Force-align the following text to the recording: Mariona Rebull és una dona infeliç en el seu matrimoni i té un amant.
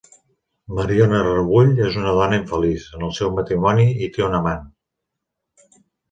Mariona 0.77 1.17
Rebull 1.25 1.67
és 1.87 1.99
una 1.99 2.13
dona 2.19 2.39
infeliç 2.39 2.85
en 2.99 3.03
el 3.07 3.13
seu 3.17 3.31
matrimoni 3.41 3.85
i 4.07 4.09
té 4.15 4.25
un 4.29 4.39
amant. 4.39 4.65